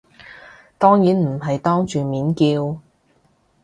[0.79, 2.79] 當然唔係當住面叫